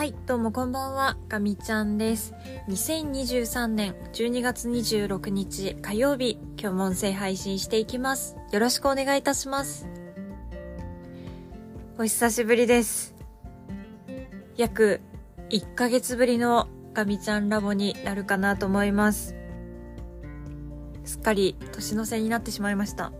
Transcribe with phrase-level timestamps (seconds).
[0.00, 2.32] はい、どうもこんばんは、ガミちゃんです。
[2.70, 8.34] 2023年12月26日火曜日、今日も音声配信していきます。
[8.50, 9.86] よろしくお願いいたします。
[11.98, 13.14] お久しぶりです。
[14.56, 15.02] 約
[15.50, 19.34] 1ヶ月ぶりのガミちゃんラボになるかなと思います。
[21.04, 23.12] すっかり年の瀬になってしまいました。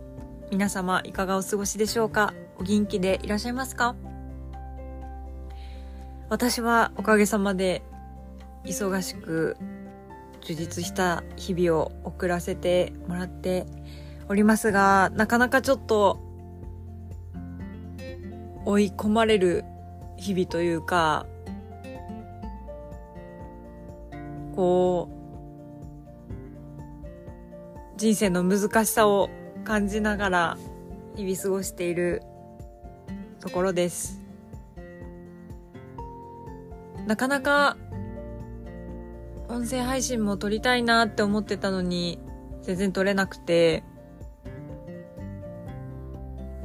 [0.49, 2.33] 皆様いかがお過ごしでしょうか？
[2.57, 3.95] お元気でいらっしゃいますか？
[6.31, 7.83] 私はおかげさまで
[8.63, 9.57] 忙しく
[10.39, 13.65] 充実した日々を送らせてもらって
[14.29, 16.21] おりますが、なかなかちょっと
[18.63, 19.65] 追い込まれる
[20.15, 21.25] 日々というか、
[24.55, 25.09] こ
[27.97, 29.29] う、人生の難しさを
[29.65, 30.57] 感じながら
[31.17, 32.21] 日々過ごしている
[33.41, 34.20] ところです。
[37.07, 37.77] なかなか
[39.47, 42.19] 音声配信も撮りたいなって思ってたのに
[42.61, 43.83] 全然撮れなくて。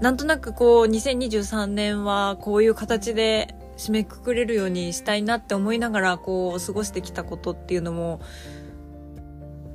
[0.01, 8.21] なんとなくこう2023年はこういう形で締めくくれるようにしたいなって思いながらこう過ごしてきたことっていうのも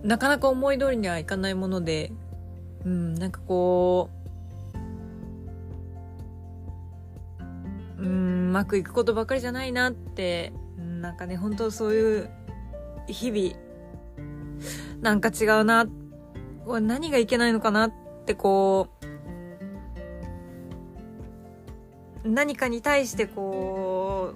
[0.04, 2.12] なかなか思い通りにはいかないもので
[2.86, 4.21] うんなんかこう
[8.02, 12.30] うんうまくいくことばかりじゃないなってなんかね本当そういう
[13.08, 13.56] 日々
[15.02, 15.88] なんか違うな
[16.66, 17.94] これ何がいけないのかなっ
[18.26, 18.90] てこ
[22.24, 24.34] う何かに対してこ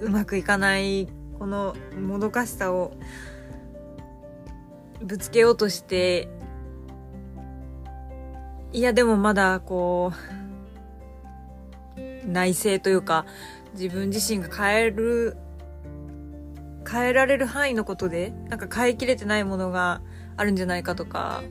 [0.00, 2.96] ううまくいかないこのもどかしさを
[5.02, 6.28] ぶつけようとして
[8.72, 10.12] いやでもまだこ
[11.96, 13.26] う内省というか
[13.74, 15.36] 自分自身が変える
[16.88, 20.00] 変えられる範囲のことでなんか変えきれてないものが
[20.36, 21.42] あるんじゃないかとか。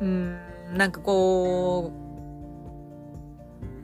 [0.00, 0.38] うん
[0.72, 1.92] なんかこ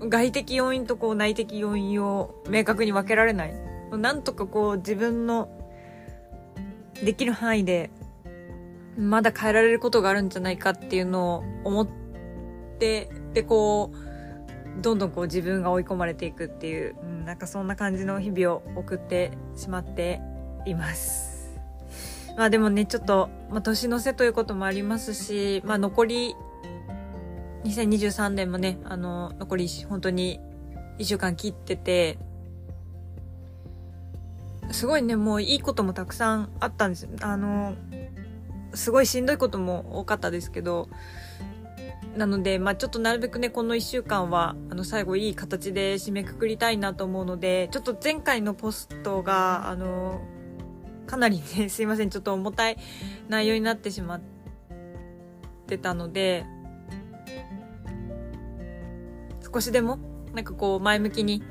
[0.00, 3.54] う外的要因とこう内的要因を明確に分けられない。
[3.92, 5.48] なんとかこう自分の
[7.04, 7.90] できる範囲で
[8.96, 11.88] まだ変えられることがあるんじゃないかっていうのを思っ
[12.78, 20.20] て、で、こう、どんどんこう自分が追い込まれていくっていう、うん、なんかそんな感じの日々を送ってしまって
[20.66, 21.58] います。
[22.36, 26.36] まあでもね、ちょっと、まあ年の瀬ということもありますし、まあ残り、
[27.64, 30.40] 2023年もね、あの、残り本当に
[30.98, 32.18] 1週間切ってて、
[34.70, 37.08] すごいね、もういいこともたくさんあったんです。
[37.22, 37.74] あの、
[38.76, 40.88] すごいしんどいことも多かったですけど、
[42.16, 50.22] なので、まあちょっとなるべくね、この一週間は、あの、最後いい形で締めくくりたいなと思うので、ちょっと前回のポストが、あの、
[51.06, 52.78] かなりね、 すいません、ちょっと重たい
[53.28, 54.20] 内容になってしまっ
[55.66, 56.46] てたので、
[59.52, 59.98] 少しでも、
[60.34, 61.42] なんかこう、前向きに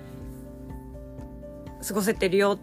[1.87, 2.57] 過ごせてるよ、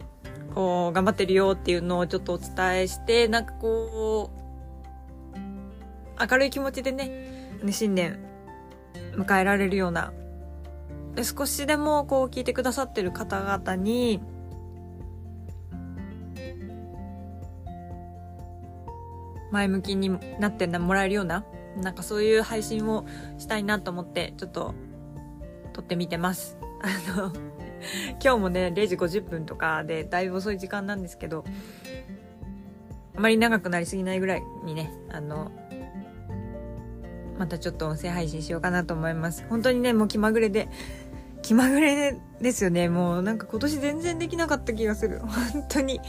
[0.55, 4.42] こう、頑張ってるよっていうのをちょっとお伝えして、なんかこう、
[6.31, 7.11] 明るい気持ちでね、
[7.71, 8.19] 新年
[9.17, 10.13] 迎えられるような、
[11.15, 14.21] で少しでもこう聞いてくださってる方々に、
[19.51, 21.45] 前向きになってもらえるような、
[21.77, 23.05] なんかそういう配信を
[23.39, 24.75] したいなと思って、ちょっと
[25.73, 26.57] 撮ってみてます。
[26.83, 27.33] あの、
[28.23, 31.45] 今日もね、0時50分とかで、だいぶ遅い時間なんですけど、
[33.15, 35.51] あまり長くなりすぎないぐらいにね、あの、
[37.43, 39.45] またちょっと音声配信しようかなと思います。
[39.51, 40.69] 本当にね、もう気まぐれで、
[41.43, 42.89] 気まぐれですよね。
[42.89, 45.19] もうなんか今年全然できなかった気がする。
[45.19, 46.01] 本当に。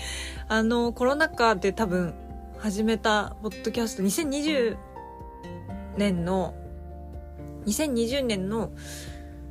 [0.48, 2.14] あの、コロナ禍で多分
[2.60, 4.78] 始めたポッドキャスト、2020
[5.98, 6.54] 年の、
[7.66, 8.70] 2020年の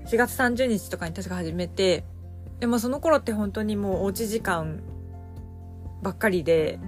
[0.07, 2.05] 4月30日とかに確か始めて、
[2.61, 4.85] でもその頃って本当にもうおうち時間
[6.01, 6.79] ばっかりで、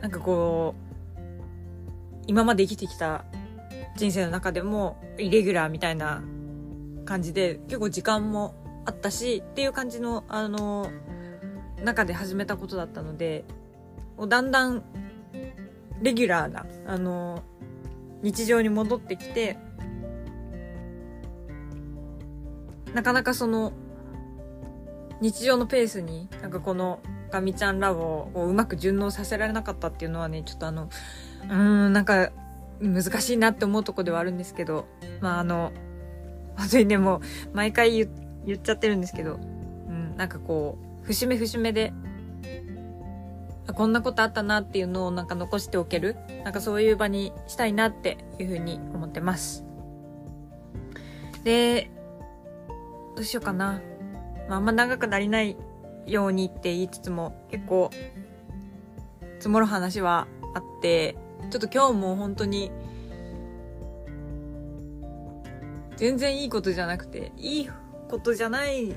[0.00, 0.86] なんかこう、
[2.28, 3.24] 今まで生きてきた
[3.96, 6.22] 人生の中でもイレギュラーみたいな
[7.04, 8.54] 感じで結構時間も
[8.84, 10.90] あったしっていう感じのあの
[11.82, 13.44] 中で始めたことだったので
[14.28, 14.82] だんだん
[16.02, 17.42] レギュラーなあの
[18.22, 19.58] 日常に戻ってきて
[22.94, 23.72] なかなかその
[25.20, 27.00] 日常のペースになんかこの
[27.30, 32.30] ガミちゃんラボをうまく順応させられなかったっていうのはねちょっとあのうーんなんか
[32.80, 34.86] 難しいなって思うとこではあるんですけど、
[35.20, 35.72] まああの、
[36.56, 37.20] 本当にでもう、
[37.54, 38.08] 毎回言
[38.46, 39.34] 言っちゃってるんですけど、
[39.88, 41.92] うん、なんかこう、節目節目で、
[43.74, 49.64] こんなことあったなっていうのをなんか残しておける、なんかそういう場にしたいなっていうふうに思ってます。
[51.42, 51.90] で、
[53.16, 53.80] どうしようかな。
[54.48, 55.56] まあ、あんま長くなりない
[56.06, 57.90] ようにって言いつつも、結構、
[59.38, 61.16] 積もる話はあって、
[61.50, 62.70] ちょっと今日も本当に、
[65.96, 67.70] 全然いいことじゃなくて、いい
[68.08, 68.94] ことじゃない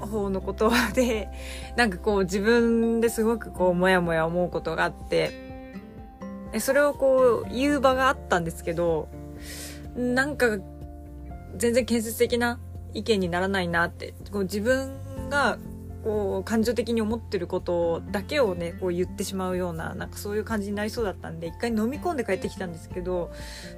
[0.00, 1.28] 方の言葉で、
[1.76, 5.30] なんかこう自分ですごくこうもやもや思うことがあって、
[6.58, 9.08] それをこう言う場があったんですけど、
[9.96, 10.58] なんか
[11.56, 12.58] 全然建設的な
[12.92, 15.58] 意見にならないなって、こう自分が
[16.04, 23.32] こう感情的に思ってることだけをねこう言ってしまうようななんかそういう感じになりそうだったんで一回飲み込んで帰ってきたんですけど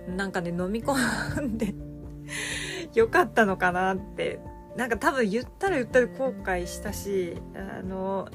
[0.09, 1.73] なんかね飲み込んで
[2.95, 4.41] よかったのかなって
[4.77, 8.29] なんか多分言ったら言ったら後悔したしあの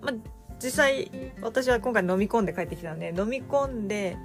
[0.00, 0.12] ま
[0.58, 1.10] 実際
[1.40, 4.16] 私は今回飲み込んで帰ってきたんで飲み込んで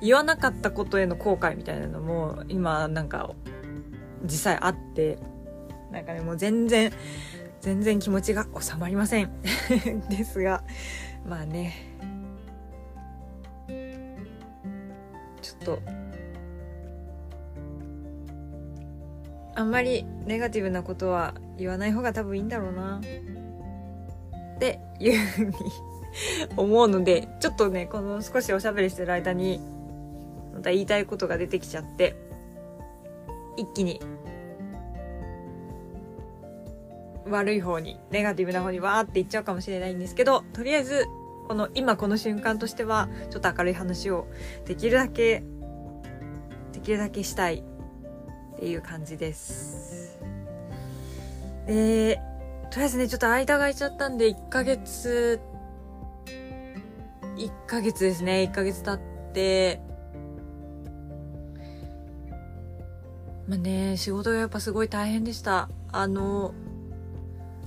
[0.00, 3.30] 言わなかったことへの後悔みたいなのも今なんか
[4.24, 5.18] 実際あって
[5.92, 6.92] なんかねもう全然
[7.62, 9.30] 全然気持ちが収まりません。
[10.10, 10.62] ですが
[11.24, 11.72] まあね。
[15.40, 15.82] ちょっと
[19.54, 23.00] あんまりネガティブなことは言わない方が多分いいんだろうな。
[24.56, 25.52] っていうふうに
[26.56, 29.60] 思うのでちょっとねこの少しおしゃべりしてる間に
[30.52, 32.16] また言いたいことが出てきちゃって
[33.56, 34.00] 一気に
[37.26, 41.06] 悪い方に、ネガティブな方にわーっていっちゃうかもしれないんですけど、とりあえず、
[41.48, 44.26] この今この瞬間としては、ちょっと明るい話を
[44.66, 45.42] できるだけ、
[46.72, 47.62] できるだけしたい
[48.54, 50.18] っていう感じです。
[51.66, 52.20] で、
[52.70, 55.40] とりあえずね、ちょっと間が空いちゃったんで、1ヶ月、
[57.36, 59.80] 1ヶ月ですね、1ヶ月経って、
[63.48, 65.68] まあね、仕事がやっぱすごい大変でした。
[65.90, 66.54] あの、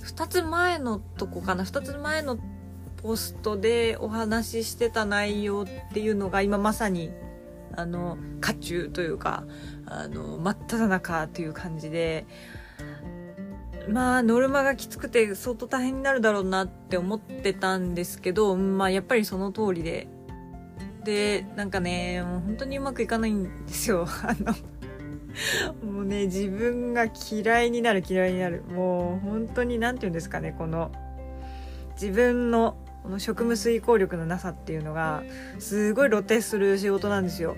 [0.06, 2.38] 2つ前のとこかな2つ前の
[2.98, 7.12] ポストでお話ししてた内容っていうのが今まさに
[7.76, 9.44] あの渦中というか
[9.86, 12.26] あの真っ只中っていう感じで
[13.90, 20.08] まあノルマがきつくて相当大変になるだろうなって思ってたんですけどまあやっぱりその通りで。
[21.04, 24.08] でなんかねもう本当にうまくいかないんですよ。
[24.26, 24.56] あの
[25.84, 28.64] もうね、自分が嫌いになる嫌いになる。
[28.64, 30.92] もう本当に何て言うんですかね、この
[31.94, 35.24] 自分のこの職務遂行力のなさっていうのが
[35.60, 37.56] すごい露呈する仕事なんですよ。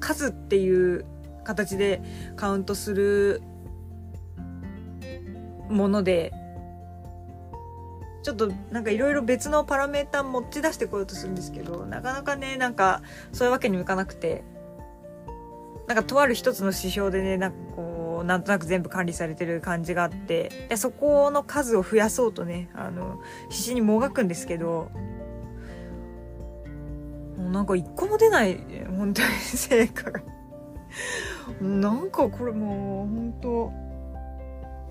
[0.00, 1.04] 数っていう
[1.44, 2.00] 形で
[2.36, 3.42] カウントする
[5.68, 6.32] もので
[8.22, 13.02] ちょっとなんかいろいろ別のパラメータ持ち出してこようとするんですけどなかなかねなんか
[13.32, 14.44] そういうわけにもいかなくて
[15.88, 23.18] なんかとある一つの指標でね、なんかこう、なんとなく全部管理されてる感じがあって、でそこの数を増やそうとね、あの、
[23.48, 24.90] 必死にもがくんですけど、
[27.38, 28.60] もうなんか一個も出ない、
[28.96, 30.20] 本当に成果が。
[31.62, 33.72] なんかこれもう、本当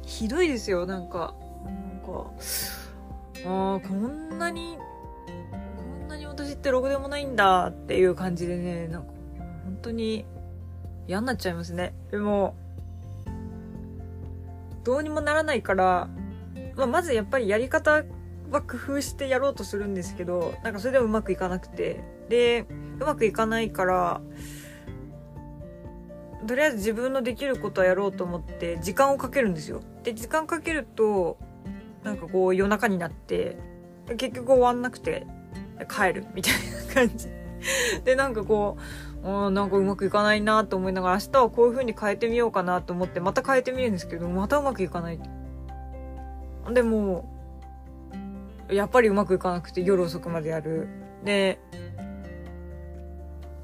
[0.02, 1.36] ひどいですよ、なんか。
[1.64, 2.32] なんか、
[3.46, 4.78] ああ、こんなに、
[6.00, 9.10] こんなに私ってろくでもないんだっていう感じでね、なんか、
[9.66, 10.26] 本当に、
[11.08, 11.94] 嫌になっちゃいますね。
[12.12, 12.56] でも、
[14.84, 16.10] どうにもならないから、
[16.76, 18.04] まあ、まずやっぱりやり方
[18.52, 22.04] は工夫してやろうとするんですけど、なんかそれでもうまくいかなくて。
[22.30, 22.66] で、
[23.00, 24.22] うまくいかないから、
[26.46, 29.82] とりあえず自分のできることはやろうと思って時間をかけるんですよ。
[30.04, 31.38] で、時間かけると、
[32.04, 33.58] なんかこう夜中になって、
[34.18, 35.28] 結局終わんなくて
[35.90, 36.54] 帰るみたい
[36.88, 37.28] な感じ。
[38.06, 38.82] で、なんかこう、
[39.24, 45.20] あなんかうまくいかないなと思いながら明日はこういう風に変えてみようかなと思ってまた変えてみるんですけどまたうまくいかない。
[46.74, 47.34] でも
[48.70, 50.88] やっぱりうまくいかなくて夜遅くまでやる。
[51.24, 51.60] で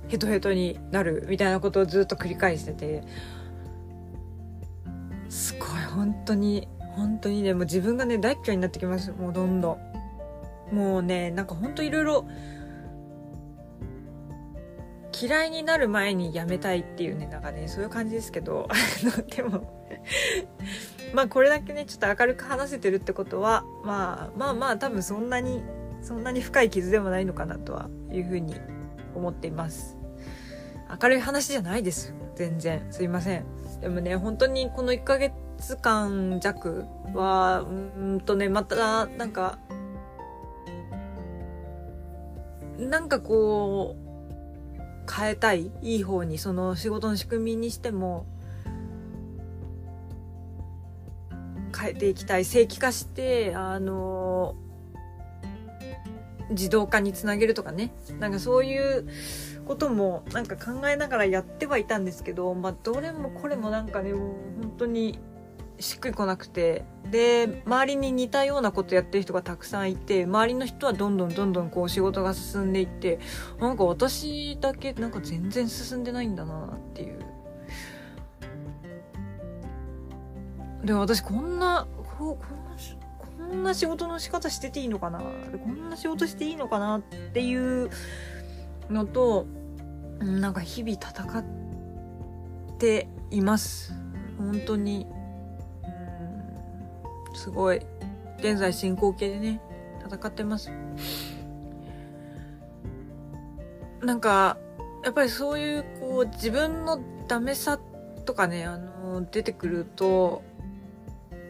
[0.08, 3.04] ヘトヘトになるみたいなことをずっと繰り返してて。
[5.30, 9.12] すごい本当に本当にねもう自分がね大嫌いになってきます。
[9.12, 9.80] もうどんど
[10.72, 10.76] ん。
[10.76, 12.28] もうねなんか本当いろいろ
[15.14, 18.68] 嫌いになる前にやめたいっていうねなんかねそういう感じですけど
[19.36, 19.84] でも
[21.14, 25.64] まあこれだけねちょっと明るく話せてるってことはまあまあまあ多分そんなに
[26.02, 28.56] そんなに深い傷でもないのかなとはいうふうに
[29.16, 29.98] 思っています。
[31.02, 32.14] 明るい話じゃないです。
[32.36, 32.86] 全然。
[32.92, 33.46] すいません。
[33.80, 35.34] でもね本当にこの1ヶ月
[35.82, 39.60] 間弱はうんとねまたなんか
[42.78, 44.03] なんかこう
[45.12, 48.26] 変えたいいい方にその仕事の仕組みにしても
[51.78, 54.56] 変えていきたい正規化してあの
[56.50, 57.94] 自動化につなげるとかね。
[58.20, 59.08] なんかそういう
[59.66, 65.20] こともなんか考えながらやってはいたんですけど、まあ、どれもこれもなんかねもう本当に
[65.84, 66.86] しっくりこなくて。
[67.12, 73.20] で周りに似たようなことやってる人がたくさんいて周りの人はどんどんどんどんこう仕事が進んでいって
[73.60, 77.20] なんか私だけなんか全然進んでないんだなっていう。
[80.86, 81.86] で私こんな
[82.18, 85.20] ここんなこんな仕事の仕方してていいのかな？
[85.20, 87.92] こんな仕事していいのかなっていう
[88.90, 89.46] のと
[90.20, 91.10] なんか日々戦
[91.40, 91.44] っ
[92.80, 93.94] ています。
[94.40, 95.06] 本当に。
[97.34, 97.82] すごい。
[98.40, 99.62] 現在進行形でね
[100.06, 100.70] 戦ってます。
[104.02, 104.58] なんか
[105.04, 107.80] やっぱりそういうこう自分のダメさ
[108.26, 110.44] とかねあの出てくると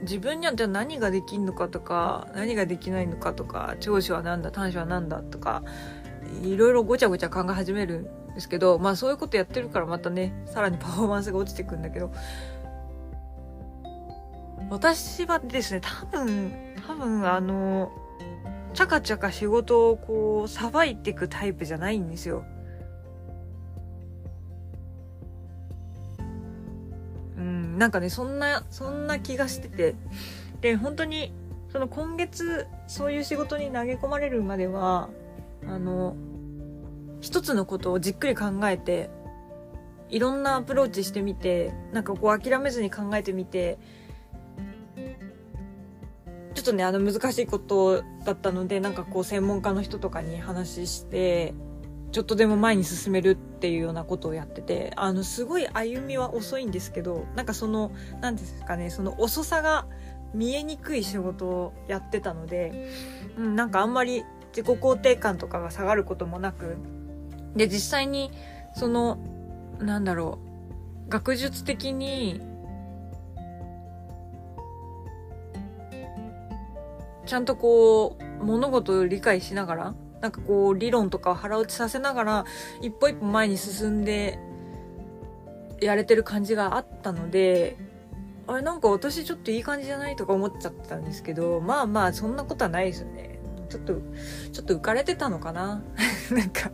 [0.02, 5.64] 自分にはじゃあ何ができんのかとか何ができないのかとか長所は何だ短所は何だとか
[6.44, 12.12] いろいろごちゃごちゃ考え始めるんですけどまあそういうことやってるからまたねさらにパフォーマンスが落ちてくんだけど
[14.74, 16.52] 私はですね多分
[16.88, 17.92] 多分あの
[18.74, 22.44] ちゃかちゃか仕事をこうさばいていくタイプじゃないんですよ。
[27.38, 29.94] うんなんかねそんなそんな気がしてて
[30.62, 31.32] で本当に
[31.72, 35.10] その今月そういう仕事に投げ込まれるまでは
[35.68, 36.16] あの
[37.22, 39.12] 一つのことをじっくり考えて
[40.10, 51.54] いろんなアプローチしてみてなんかこう諦めずに考えてみてょっとねあの難しいことだったのでなんかこう専門家の人とかに話して
[52.12, 57.92] ちょっとでも前に進めるっていうようなことをやっててあのすごい歩みは遅いんですけどなんかその
[58.22, 59.88] 何ですかねその遅さが
[60.34, 62.90] 見えにくい仕事をやってたので、
[63.38, 64.24] うん、なんかあんまり
[64.56, 66.78] 自己肯定感とかが下がることもなく
[67.56, 68.32] で実際に
[68.76, 69.18] その
[69.80, 70.40] なんだろ
[71.08, 72.42] う学術的に
[77.34, 82.46] ちゃんとこう物事を理解しながらなんかこう理論とかを腹落ちさせながら
[82.80, 84.38] 一歩一歩前に進んで
[85.82, 87.76] やれてる感じがあったので
[88.46, 93.40] あれなんか私ちょっといい感じじゃないとか思っちゃったんですけどまあまあそんなことはないですよね。
[93.68, 93.96] ちょっと
[94.52, 95.82] ちょっと浮かれてたのかな？
[96.30, 96.70] なんか。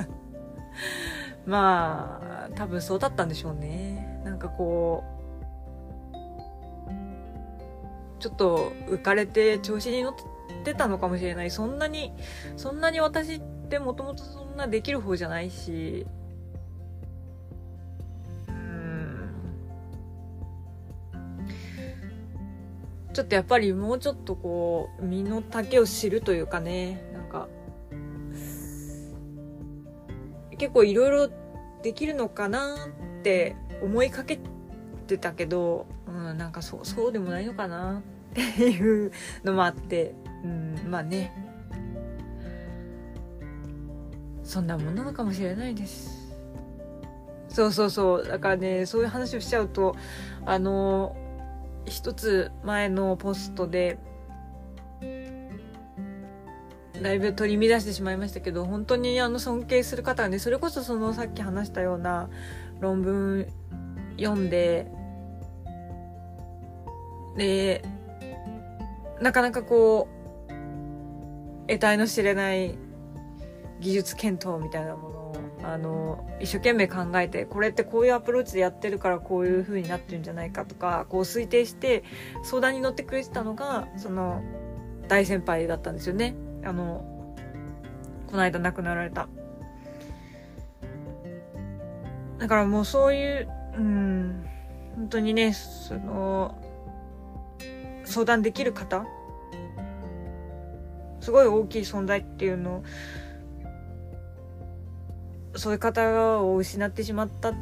[1.46, 4.22] まあ多分そうだったんでしょうね。
[4.26, 5.20] なんかこう
[8.20, 10.24] ちょっと浮かれて調子に乗って
[10.60, 11.52] ってたのかもしれない。
[11.52, 12.14] そんなに
[12.58, 16.06] そんなに私ってもともとそんなできる方じゃないし。
[18.48, 19.30] うん。
[23.14, 27.02] ちょっとやっぱりもうちょっとこう身の丈を知るというかね。
[27.14, 27.48] なんか
[30.58, 31.30] 結構いろいろ
[31.82, 32.76] できるのかな
[33.20, 34.40] って思いかけ
[35.08, 38.02] てたけど、うん、なんかそうそうでもないのかなっ
[38.34, 39.12] ていう
[39.44, 40.14] のもあって。
[40.44, 41.32] うんまあね。
[44.44, 46.30] そんなもんなのかもしれないです。
[47.50, 48.28] そうそうそう。
[48.28, 49.96] だからねそういう話をしちゃうと
[50.46, 51.16] あの
[51.86, 53.98] 一つ前のポストで
[57.02, 62.30] だいぶ取り乱してしまいましたけど本当にあの尊敬する方がねそれこそそのさっき話したような
[62.80, 63.48] 論文
[64.18, 64.88] 読んで
[67.38, 67.84] で
[69.22, 70.19] なかなかこう
[71.70, 72.76] 得体の知れない
[73.80, 82.04] 技術検討みたいなものをあの一生懸命考えてこれってこういうアプローチでやってるからこういう風になってるんじゃないかとかこう推定して
[82.44, 84.42] 相談に乗ってくれてたのがその
[85.08, 86.36] 大先輩だったんですよね。
[86.64, 87.36] あの
[88.28, 89.28] この間亡くなられた。
[92.40, 94.46] だからもうそういううん
[94.96, 96.56] 本当にねその
[98.06, 99.06] 相談できる方
[101.22, 102.84] すごい大きい存在っていうのを
[105.56, 107.56] そういう方を失ってしまったっ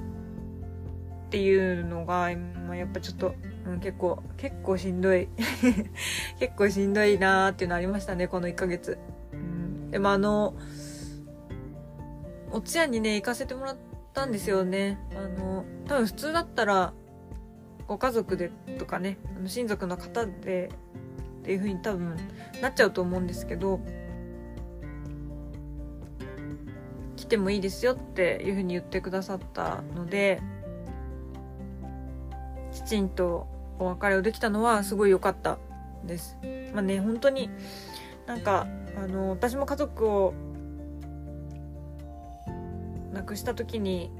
[1.30, 2.30] ていうのが、
[2.68, 3.36] まあ、やっぱちょっと、
[3.66, 5.28] うん、結構結構しんどい。
[6.40, 8.98] 結構しんどいなーっていうのありましたねこの1ヶ月、
[9.34, 10.54] うん、でもあの、
[12.52, 13.78] お通夜にね、行かせてもらっ
[14.14, 15.00] たんですよね。
[15.16, 16.94] あの、多分普通だったら、
[17.88, 20.70] ご家族でとかね、あの親族の方で
[21.48, 22.18] っていう風に多分
[22.62, 23.80] なっちゃうと思うんですけど、
[27.16, 30.42] 来てもいいですよっていう風に言ってくださったので、
[32.74, 33.48] きちんと
[33.80, 35.58] お別れをできたのはすごい良かった
[36.04, 36.38] です。
[36.74, 37.50] まあね、本当に
[38.25, 38.68] なんか、
[39.01, 40.34] あの、私も家族を
[43.13, 44.12] 亡くした時に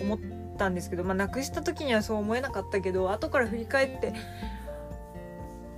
[0.00, 0.18] 思っ
[0.56, 4.14] たんですけど、まあ、亡くした時にはそう思えなかったけど、後から振り返って、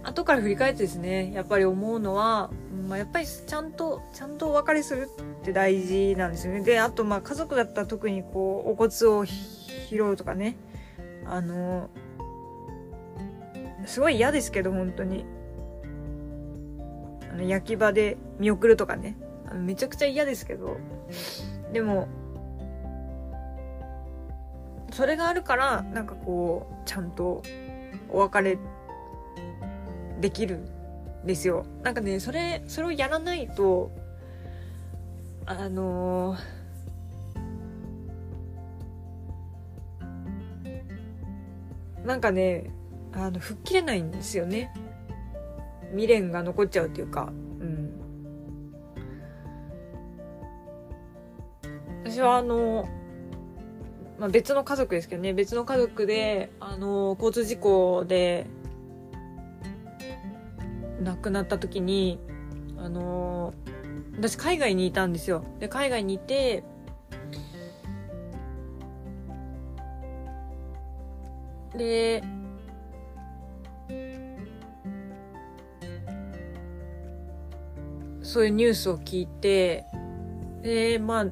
[0.03, 2.51] 後から振り返ってですね、やっぱり思うのは、
[2.89, 5.09] まあ、やっぱりちゃんと、ちゃんとお別れする
[5.41, 6.63] って大事なんですよね。
[6.63, 10.57] で、あと、まあ、家族だったら特にこう、お骨を拾うとかね、
[11.27, 11.91] あの、
[13.87, 15.25] すごい嫌ですけど、本当に。
[17.31, 19.17] あの、焼き場で見送るとかね。
[19.47, 20.77] あのめちゃくちゃ嫌ですけど。
[21.73, 22.09] でも、
[24.93, 27.43] それがあるから、なんかこう、ちゃんと
[28.09, 28.59] お別れ
[30.21, 31.65] できるんですよ。
[31.83, 33.91] なんかね、それ、それをやらないと、
[35.47, 42.71] あのー、なんかね、
[43.13, 44.73] あの、吹っ切れないんですよね。
[45.91, 47.91] 未練が残っちゃうっていうか、うん。
[52.05, 52.89] 私はあの、
[54.19, 58.47] まあ、別の家族ですけどね、別の家族で、あの、交通事故で、
[61.01, 62.19] 亡くなった時に、
[62.79, 63.55] あの、
[64.17, 65.45] 私海外にいたんですよ。
[65.59, 66.65] で、海外にいて、
[71.77, 72.23] で、
[78.23, 79.87] そういうニュースを聞いて、
[80.63, 81.27] で、まあ、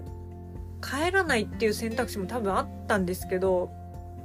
[0.81, 3.71] 帰らないっていう選択肢も多分あったんですけど、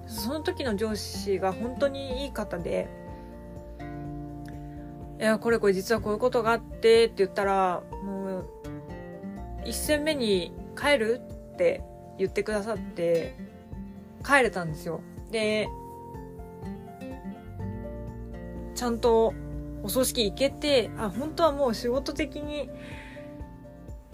[0.07, 2.87] その時の上司が本当にいい方で、
[5.25, 8.49] や、これこれ実はこういうことがあってって言ったら、もう、
[9.65, 11.21] 一戦目に帰る
[11.53, 11.81] って
[12.17, 13.35] 言ってくださって、
[14.25, 15.01] 帰れたんですよ。
[15.31, 15.67] で、
[18.75, 19.33] ちゃんと
[19.83, 22.69] お葬式行けて、あ、本当はもう仕事的に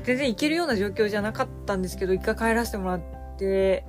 [0.03, 3.01] 全然行けるような状況じゃなかったんですけど、一回帰らせてもらっ
[3.37, 3.83] て、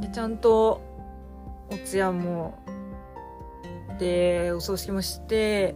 [0.00, 0.80] で、ちゃんと、
[1.70, 2.58] お通夜も、
[3.98, 5.74] で、お葬式もして、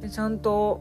[0.00, 0.80] で、ちゃんと、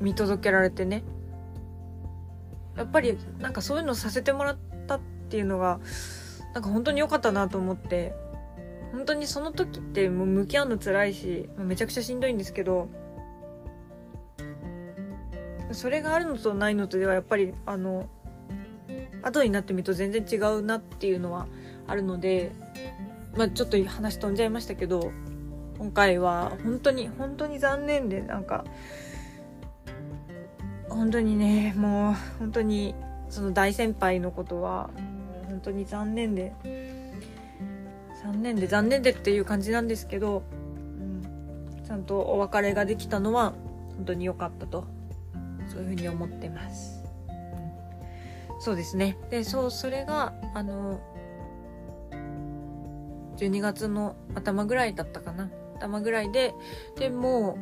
[0.00, 1.04] 見届けられてね。
[2.76, 4.56] やっぱり、なんかそういうのさせてもらっ
[4.86, 5.80] たっていうのが、
[6.54, 8.14] なんか本当に良かったなと思って、
[8.92, 12.88] 本当にその時ってもう向き合うの辛いし、めちゃくちゃしんどいんですけど、
[15.72, 18.08] それがあるのとないのとではやっぱりあの
[19.22, 21.46] 後になってみると全然違うなっていうのは
[21.86, 22.52] あるので
[23.36, 25.12] まあちょっと話飛んじゃいましたけど
[25.78, 28.64] 今回は本当に本当に残念でなんか
[30.88, 32.94] 本当にねもう本当に
[33.28, 34.90] その大先輩のことは
[35.48, 36.52] 本当に残念で
[38.22, 40.42] 残念で残念でっていう感じなんですけど、
[40.98, 43.54] うん、ちゃんとお別れができたのは
[43.96, 44.86] 本当に良かったと
[45.68, 47.02] そういうふうに思ってます。
[48.60, 49.16] そうですね。
[49.28, 51.00] で、そう、それが、あの、
[53.42, 55.50] 12月の頭ぐらいだったかな。
[55.76, 56.54] 頭ぐらいで、
[56.96, 57.58] で、も、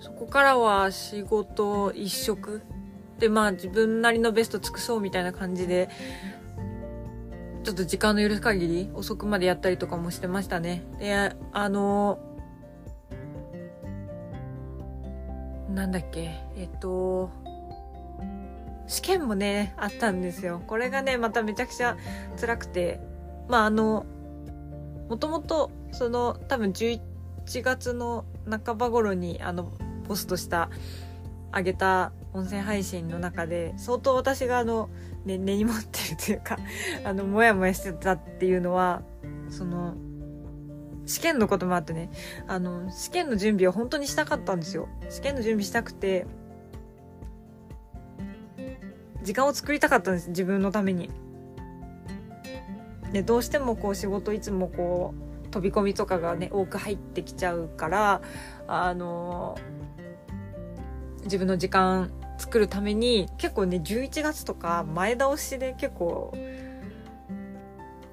[0.00, 2.62] そこからは仕事一色。
[3.18, 5.90] で、まあ自分なりのベスト尽くそうみたいな感じで、
[7.64, 10.84] ちょっと時間の許す限り遅くまでやったりとかもしてましたね。
[10.98, 12.18] で、あの、
[15.74, 17.30] なんだっけ、えっと、
[18.86, 20.62] 試験もね、あったんですよ。
[20.66, 21.98] これがね、まためちゃくちゃ
[22.40, 23.00] 辛くて、
[23.48, 24.06] まああの、
[25.08, 27.00] もともと、その、多分11
[27.62, 28.24] 月の
[28.64, 29.72] 半ば頃に、あの、
[30.06, 30.70] ポストした、
[31.50, 34.90] あげた音声配信の中で、相当私があの、
[35.24, 36.58] ね、根に持ってるというか、
[37.04, 39.02] あの、もやもやしてたっていうのは、
[39.48, 39.94] その、
[41.06, 42.10] 試験のこともあってね、
[42.46, 44.88] あの、試験の準備を本当にしたかったんですよ。
[45.08, 46.26] 試験の準備したくて、
[49.22, 51.10] 時間を作りたかったんです、自分のために。
[53.12, 55.14] で、どうしてもこう仕事いつもこ
[55.46, 58.20] う、飛び込みとかがね、多く入ってきちゃうから、
[58.66, 59.56] あの、
[61.24, 66.32] 自分の時間作るために、結構ね、11月とか前倒しで結構、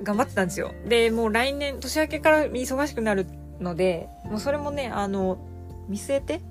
[0.04, 0.74] 頑張ってたんですよ。
[0.88, 3.28] で、もう来年、年明けから忙しくなる
[3.60, 5.38] ので、もうそれもね、あの、
[5.88, 6.42] 見据えて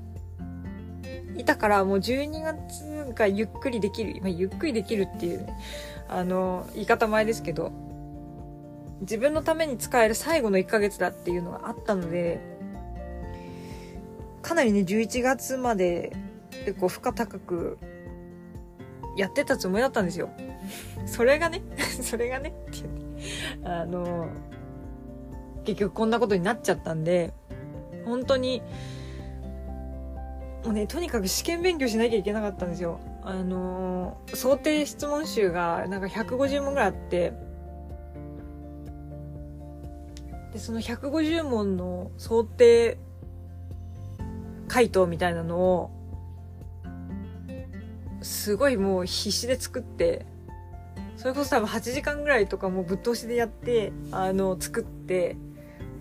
[1.37, 5.59] いたからもう12月がゆっくりできる、まあ、ゆっくりできるっていう、ね、
[6.09, 7.73] あの、言い方前ですけど、
[9.05, 12.41] 自分のために使える最後の1ヶ月だっていうのがあったので、
[14.43, 16.13] かなりね、11月まで
[16.65, 17.79] 結構負荷高く
[19.17, 20.31] やってたつもりだったんですよ。
[21.07, 21.63] それがね、
[22.03, 22.55] それがね、
[23.63, 24.29] あの、
[25.65, 27.33] 結局こんなことになっちゃったんで、
[28.05, 28.63] 本当に、
[30.65, 33.01] もうね、とにかく試験勉強しなきゃいけなかったんですよ。
[33.23, 37.33] あの、想定質問集がなんか150問ぐらいあって、
[40.55, 42.97] で、その150問の想定
[44.69, 45.91] 回答みたいなのを、
[48.23, 50.25] すごいもう必死で作って、
[51.17, 55.37] それこそ多分8時間ぐらいとかもぶっ通しでやって、あの、作って、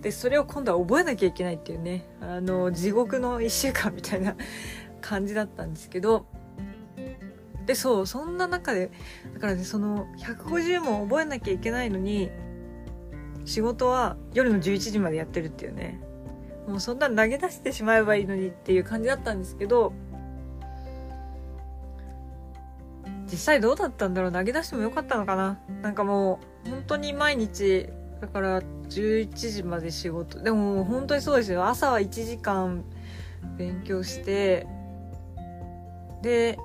[0.02, 4.36] で、それを今度は覚えなきゃいけないっていうね、あの、地獄の一週間みたいな
[5.02, 6.26] 感じだったんですけど、
[7.66, 8.92] で、そう、そんな中で、
[9.34, 12.30] だからね、その、150問覚えなきゃいけないのに、
[13.44, 16.00] 仕事は夜の11時までやってるっていうね。
[16.66, 19.92] もうそんな投げ出してしまえばいいのにっていう感じだったんですけど、
[23.30, 24.32] 実際どうだったんだろう？
[24.32, 25.58] 投げ出してもよかったのかな？
[25.82, 27.88] なんかもう、本当に毎日
[28.20, 30.40] だから11時まで仕事。
[30.40, 31.66] でも本当にそうですよ。
[31.66, 32.82] 朝は1時間
[33.58, 34.66] 勉強して
[36.22, 36.58] で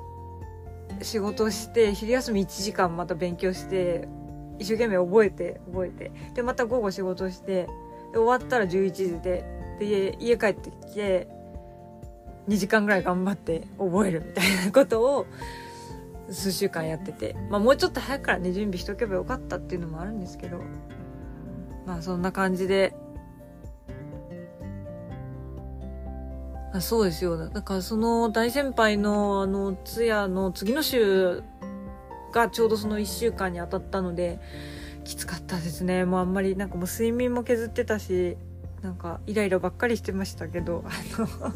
[1.01, 4.07] 仕事して昼休み1時間また勉強して
[4.59, 6.11] 一生懸命覚えて覚えて。
[6.35, 7.67] でまた午後仕事して
[8.11, 9.45] で終わったら11時で
[9.79, 11.27] で家帰ってきて
[12.47, 15.25] 2時間ぐらい頑張って覚えるみたいなことを
[16.29, 17.35] 数週間やってて。
[17.49, 20.59] まあもうちょっと早くからね準備しとけばよかったっていうのもあるんですけど。
[21.89, 22.93] まあそんな感じで、
[26.71, 27.35] あそうですよ。
[27.49, 31.41] だからその大先輩のあの通夜の次の週
[32.31, 34.39] がちょうどその1週間に当たったので、
[35.03, 36.05] きつかったですね。
[36.05, 38.37] もうあんまりなんかもう睡眠も削ってたし、
[38.81, 41.53] なんかイライラばっかりしてましたけど、あの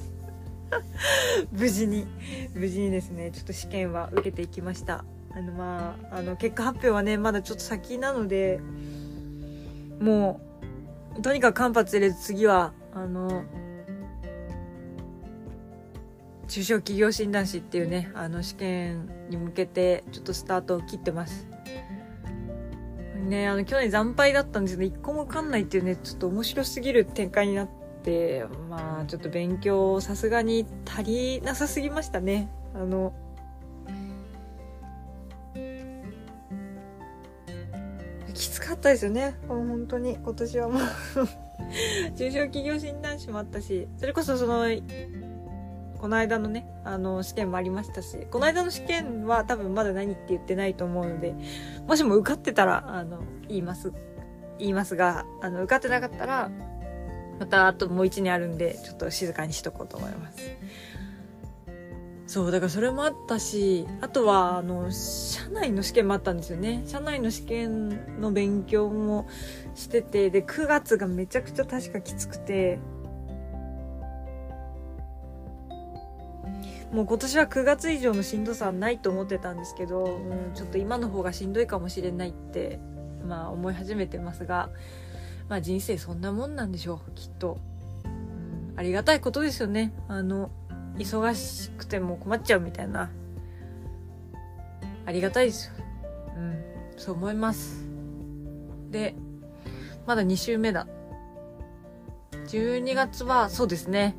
[1.51, 2.07] 無事に、
[2.53, 5.05] 無事にですね、ちょっと試験は受けていきました。
[5.35, 8.59] あのまあ、あの結果発表はね、まだちょっと先なので、
[9.99, 10.41] も
[11.17, 13.43] う、とにかく間髪入れず次は、あの、
[16.53, 21.47] 中小企業診断士っていうね、あの試験に向けてちょっとスタートを切ってます。
[23.27, 27.69] ね、あの去年惨敗だったんですけど、一個も受かんないっていうね、ちょっと面白すぎる展開になっ
[28.03, 32.51] て、まあちょっと勉強さすがに足りなさすぎましたね。
[32.75, 33.15] あの
[38.35, 39.35] きつ、かったですよね。
[39.47, 40.81] もう本当に今年はもう
[42.15, 44.67] 中小企業診断士もあったし、それこそその、
[46.03, 51.33] この間のね、あの、試験もありましたし、この間の試験は多分まだ何って言ってないと思うので、
[51.87, 53.93] もしも受かってたら、あの、言います、
[54.59, 56.51] 言いますが、あの、受かってなかったら、
[57.39, 60.39] またあともう一年あるんで、ちょっと静かにしとこうと思います。
[62.27, 66.83] そう、だからそれもあったし、あとは、あの、社内の試験もあったんですよね。
[66.85, 69.25] 社内の試験の勉強も
[69.73, 72.79] してて、で、9月がめちゃくちゃ確かきつくて、
[76.93, 82.79] もう今年は9月以上のしんどさはないと思ってたんですけど、うん、ちょっと今の方がしんどいかもしれないって、
[83.27, 84.69] まあ思い始めてますが、
[85.49, 87.57] まあ人生そんなもんなんでしょう、きっと。
[88.05, 89.91] うん、ありがたいことですよね。
[90.07, 90.51] あの、
[90.97, 93.09] 忙しくても困っちゃうみたいな。
[95.07, 95.73] ありがたいですよ。
[96.37, 96.63] うん。
[96.95, 97.83] そう思います。
[98.91, 99.15] で、
[100.05, 100.87] まだ2週目だ。
[102.49, 104.15] 12月は、そうですね。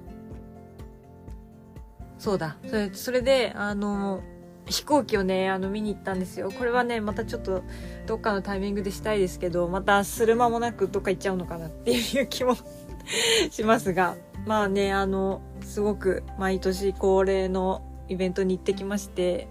[2.24, 2.56] そうだ。
[2.66, 4.22] それ、それで、あの、
[4.64, 6.50] 飛行機をね、あの、見に行ったんですよ。
[6.50, 7.62] これはね、またちょっと、
[8.06, 12.56] どっかのタイミングでしたいですけど、またする間もなくどっか行っちゃうのかなっていう気も
[13.52, 19.46] しますが、まあね、あの、すごく毎年恒例のイベントに行ってきまして、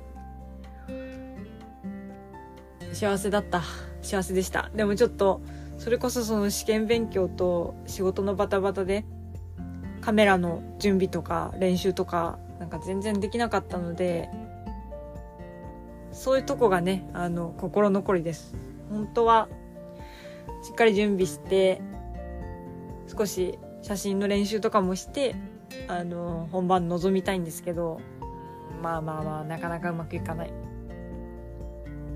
[2.91, 3.61] 幸せだった。
[4.01, 4.71] 幸せでした。
[4.73, 5.43] でもちょっと、
[5.77, 9.05] それこそその試験勉強と仕事のバタバタで、
[10.01, 14.29] カメラの準備とか練習とか、なんか全然できなかったので、
[16.13, 18.55] そういうとこがね、あの、心残りです。
[18.89, 19.49] 本当は、
[20.61, 21.81] しっかり準備して、
[23.05, 25.35] 少し写真の練習とかもして、
[25.89, 27.99] あの、本番臨みたいんですけど、
[28.81, 30.53] まあまあまあ、なかなかうまくいかない。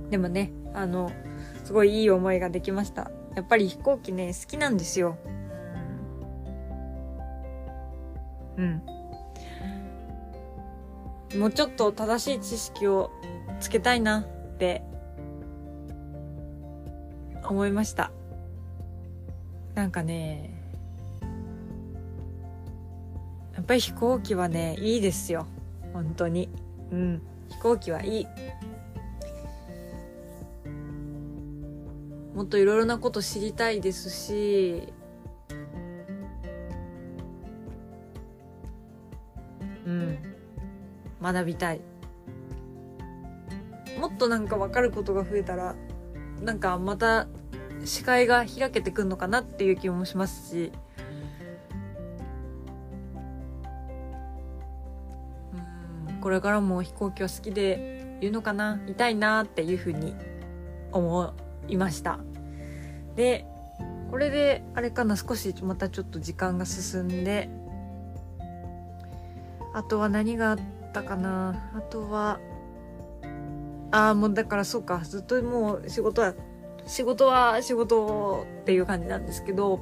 [0.09, 1.11] でもね、あの、
[1.65, 3.11] すごいいい思いができました。
[3.35, 5.17] やっぱり飛行機ね、好きなんですよ。
[8.57, 8.96] うん
[11.37, 13.11] もうちょっと正しい知識を
[13.59, 14.83] つけたいなって
[17.43, 18.11] 思いました。
[19.75, 20.59] なんかね
[23.55, 25.45] やっぱり飛行機はねいいですよ。
[25.93, 26.49] 本当に。
[26.91, 27.21] うん。
[27.49, 28.27] 飛行機はいい。
[32.33, 34.93] もっといろいろなこと知りたいですし
[41.33, 41.81] 学びたい。
[43.99, 45.75] もっとなんか分かることが増えたら
[46.41, 47.27] なんかまた
[47.83, 50.71] 視界が開けてくんのかなっていう気もしますし。
[56.09, 60.13] うんこれからも飛行機は好きでいるのかないたいなっていうふうに
[60.91, 61.33] 思
[61.67, 62.19] いました。
[63.15, 63.45] で
[64.11, 67.49] これであれかな少しまたちょっと時間が進んで
[69.73, 70.63] あとは何があった
[71.03, 71.71] かな。
[71.75, 72.39] あとは。
[73.91, 75.01] ああもうだからそうか。
[75.03, 76.33] ずっともう仕事は
[76.85, 79.79] 仕事は仕事っていう感じなんですけど。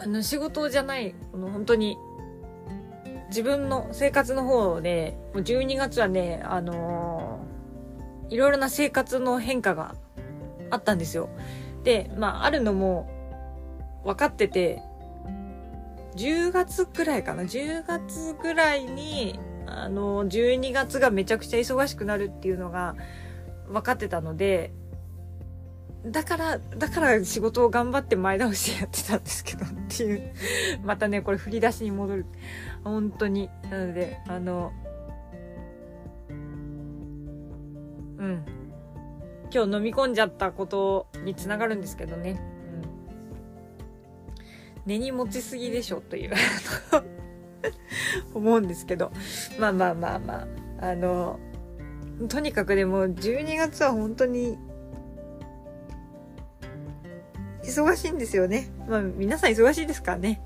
[0.00, 1.98] あの仕事じゃないこの本当に
[3.30, 9.96] 自分の生活の方でもう12月はねあのー、いろいろな生活の変化が
[10.70, 11.28] あったんですよ。
[11.82, 13.10] でまああるのも
[14.04, 14.82] 分かってて
[16.18, 17.44] 10月くらいかな。
[17.44, 22.96] 10月ぐらいにあの12月がめちゃくちゃ忙しくなるっていうのが
[23.68, 24.72] 分かってたので
[26.04, 30.32] だからだから仕事を頑張って前倒しやってたんですけどっていう。
[30.82, 32.26] またねこれ振り出しに戻る。
[32.82, 33.48] 本当に。
[33.70, 34.72] なのであの
[38.18, 38.44] うん。
[39.54, 42.40] 今日飲み込んじゃったことにつながるんですけどね、
[44.88, 46.32] 根に持ちすぎでしょという
[48.32, 49.12] 思うんですけど。
[49.58, 50.48] まあまあまあまあ。
[50.80, 51.38] あの
[52.28, 54.56] とにかくでも12月は本当に
[57.64, 58.70] 忙しいんですよね。
[58.88, 60.40] まあ皆さん忙しいですからね。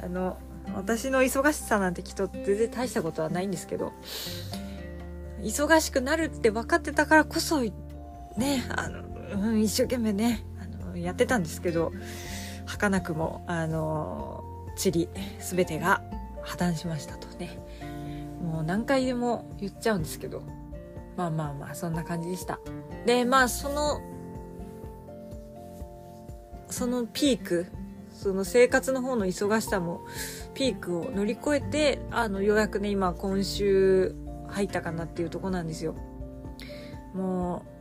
[0.00, 0.38] あの、
[0.74, 3.92] 私の忙しさなんてきっと全然大したことはないんですけど、
[5.40, 7.72] 忙しくなるって分かってたからこそ、ね、
[8.70, 9.02] あの、
[9.50, 11.92] うん、一生懸命ね、あの、やってたんですけど、
[12.78, 14.44] 儚くも、あの、
[14.76, 15.08] 地理、
[15.38, 16.02] すべてが
[16.42, 17.58] 破綻しましたとね。
[18.42, 20.42] もう何回でも言っちゃうんですけど、
[21.16, 22.58] まあまあまあそんな感じでした。
[23.06, 24.00] でまあその
[26.68, 27.66] そのピーク
[28.14, 30.00] その生活の方の忙しさも
[30.54, 34.14] ピークを乗り越えてあのようやくね今今週
[34.48, 35.94] 入ったかなっていうとこなんですよ。
[37.14, 37.71] もう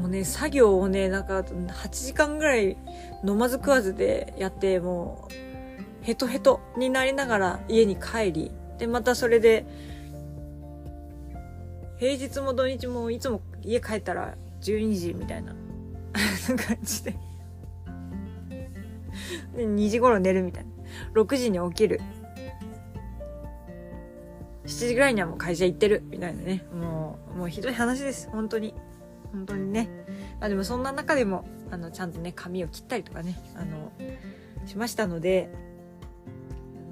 [0.00, 2.76] もうね作業をねなんか8時間ぐらい
[3.24, 5.34] 飲まず食わずでやってもう
[6.02, 9.66] ヘトヘトになりながら家に帰りでまたそれで
[11.98, 15.54] 平日も土日もいつも家帰ったら12時みたいな
[16.66, 17.12] 感じで。
[19.54, 20.70] で2時頃寝るみたいな。
[21.14, 22.00] 6時に起きる。
[24.64, 26.64] 7時ぐらいにはもう会社行ってるみたいなね。
[26.72, 28.28] もうもうひどい話です。
[28.30, 28.74] 本当に。
[29.32, 29.88] 本当にね。
[30.40, 33.92] まあでもそんな中でもあのちゃんとね髪を切ったりとかねあの
[34.66, 35.50] しましたので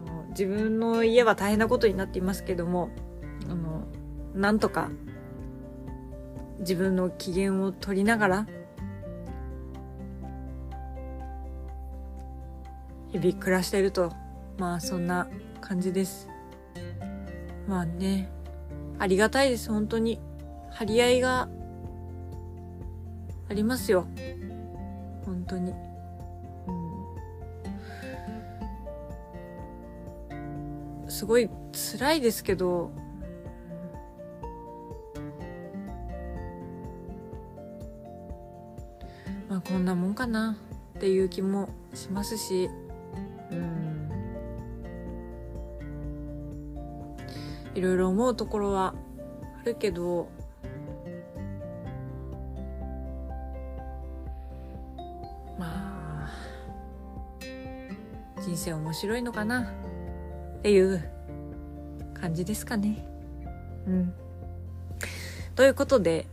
[0.07, 2.91] あの自分の家は大変なことになっていますけども
[3.51, 3.85] あの
[4.35, 4.91] なんとか
[6.61, 8.47] 自分の機嫌を取りながら
[13.11, 14.13] 日々暮らしていると
[14.59, 15.29] まあそんな
[15.61, 16.29] 感じです。
[17.67, 18.31] まあね
[18.99, 20.21] ありがたいです本当に。
[20.79, 21.49] 張り合いが
[23.51, 24.07] ありますよ。
[25.25, 25.73] 本当に、
[31.03, 32.91] うん、すごい辛いですけど。
[39.49, 40.59] まあこんなもんかな
[40.99, 42.69] っていう気もしますし。
[43.51, 44.11] うん。
[47.75, 48.95] いろいろ思うところは
[49.63, 50.29] あるけど。
[58.71, 59.73] 生面白いのかな？
[60.59, 61.03] っていう
[62.15, 63.07] 感じですかね
[63.87, 64.13] うん
[65.55, 66.27] ということで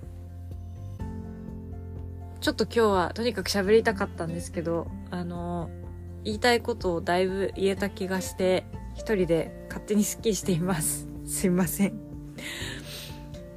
[2.45, 5.71] ちょっと今日はとにかく喋りたかったんですけど、あの、
[6.23, 11.07] 言いたいことをだいぶ言えた気がして、一人で勝手にスッキリしています。
[11.25, 11.93] すいません。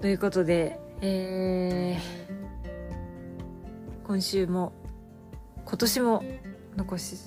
[0.01, 2.01] ということで、えー、
[4.07, 4.73] 今週も、
[5.67, 6.25] 今年も
[6.75, 7.19] 残し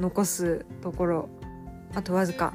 [0.00, 1.28] 残すところ
[1.94, 2.54] あとわずか。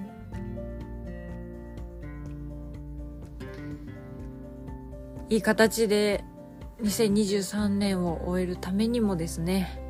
[5.27, 6.23] いい形で
[6.83, 9.81] 2023年を終えるためにもですね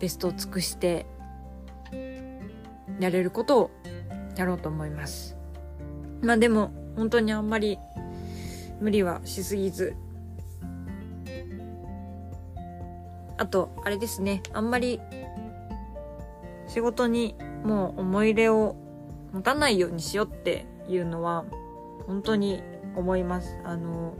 [0.00, 1.06] ベストを尽くして
[2.98, 3.70] やれることを
[4.36, 5.36] やろうと思います。
[6.20, 7.78] まあでも本当にあんまり
[8.80, 9.94] 無理はしすぎず。
[13.36, 14.42] あとあれですね。
[14.52, 15.00] あんまり
[16.74, 18.74] 仕事にもう思い入れを
[19.32, 21.44] 持たないようにしようっていうのは
[22.08, 22.64] 本当に
[22.96, 23.56] 思います。
[23.62, 24.14] あの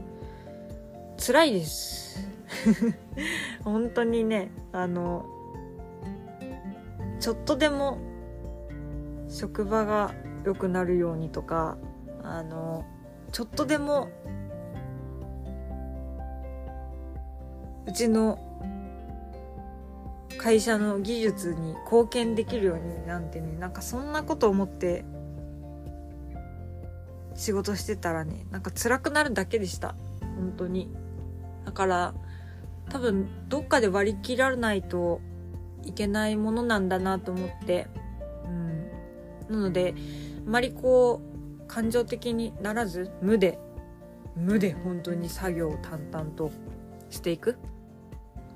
[1.18, 2.28] 辛いです。
[3.64, 5.26] 本当にねあの
[7.18, 7.98] ちょっとでも
[9.28, 10.14] 職場が
[10.44, 11.76] 良くなるようにとか
[12.22, 12.84] あの
[13.32, 14.10] ちょっとでも
[17.88, 18.38] うちの
[20.44, 25.02] 会社の技術に貢献できるようになんてねなんかそんなこと思って
[27.34, 29.94] 仕事してたらねなんか辛くなるだけでした。
[30.20, 30.90] 本当に。
[31.64, 32.14] だから
[32.90, 35.22] 多分どっかで割り切らないと
[35.86, 37.86] いけないものなんだなと思って。
[38.44, 38.90] うん。
[39.48, 39.94] なので
[40.46, 41.22] あまりこ
[41.62, 43.58] う感情的にならず無で
[44.36, 46.50] 無で本当に作業を淡々と
[47.08, 47.56] していく。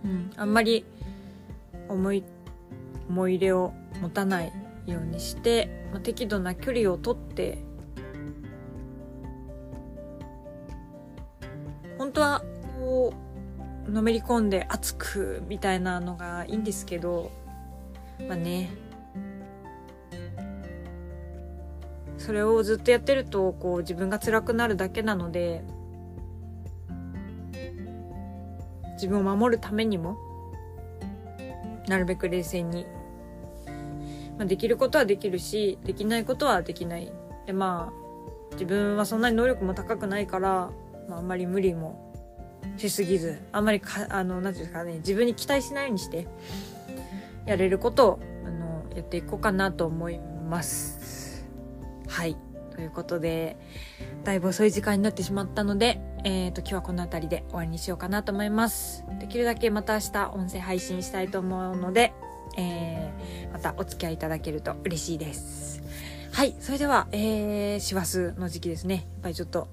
[0.05, 0.31] うん。
[0.37, 0.85] あんまり
[1.88, 2.24] 思い
[3.09, 4.53] 思い入れを持たない
[4.87, 7.59] ようにして、まあ、適度な距離をとって
[11.96, 12.42] 本当は
[12.79, 13.12] こ
[13.87, 17.31] うのめり込んで熱くみたいなのがいいんですけど
[18.27, 18.70] まあね。
[22.18, 25.64] それをずっとやってるとこう自分が辛くなるだけなので
[28.94, 30.18] 自分を守るためにも
[31.88, 32.87] なるべく冷静に、
[34.37, 37.12] まあ、できることはできるしできないことはできない。
[37.46, 40.70] でまあ自分はそんなに能力も高くないから、
[41.09, 42.12] まあ、あんまり無理も
[42.77, 46.27] しすぎずあんまりかあの何て言うんですかね自分に期待しないようにして
[47.46, 51.46] やれることをあのやっていこうかなと思います。
[52.09, 52.37] はい。
[52.78, 53.56] ということで
[54.22, 59.04] だいぶ遅い時間になってしまったので、えーと、今日はこの辺りで終わりにしようかなと思います。
[59.18, 62.12] できるだけまた明日音声配信したいと思うので、
[62.56, 65.82] えー、またお付き合いいただけると嬉しいです。
[66.30, 68.94] はいそれではえー、師走の時期ですね。
[68.94, 69.66] やっぱりちょっと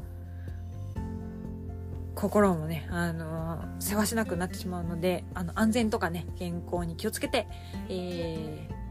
[2.16, 7.46] 心もね、あのー、せわしなくなってしまうので、あの、安全とかね、健康に気をつけて、
[7.90, 8.85] えー、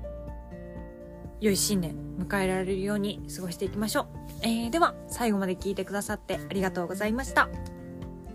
[1.41, 4.07] 良い新年迎えられるように過ごしていきましょう、
[4.43, 7.49] えー、では最後まで聞いてくださってありがとうございました。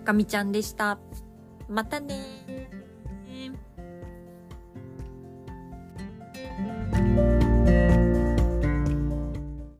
[0.06, 1.00] かみちゃんでした。
[1.68, 2.60] またね